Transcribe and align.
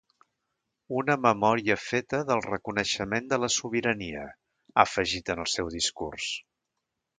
Una 1.01 1.17
memòria 1.25 1.77
feta 1.81 2.21
del 2.31 2.41
reconeixement 2.47 3.29
de 3.35 3.39
la 3.43 3.51
sobirania, 3.57 4.25
ha 4.73 4.87
afegit 4.89 5.33
en 5.37 5.45
el 5.47 5.55
seu 5.59 5.73
discurs. 5.79 6.35